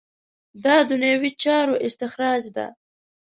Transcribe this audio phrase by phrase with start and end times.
[0.63, 2.67] دا دنیوي چارو استخراج ده.